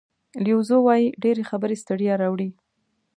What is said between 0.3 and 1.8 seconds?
لیو زو وایي ډېرې خبرې